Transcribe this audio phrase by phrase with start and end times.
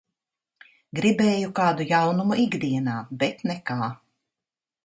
[0.99, 3.81] Gribēju kādu jaunumu ikdienā, bet nekā.